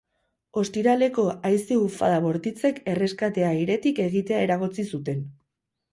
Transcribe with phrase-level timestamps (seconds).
[0.61, 5.27] Ostiraleko haize-ufada bortitzek erreskatea airetik egitea eragotzi zuten.